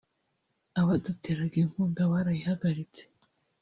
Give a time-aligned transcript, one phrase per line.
[0.79, 3.01] abaduteraga inkunga barayihagaritse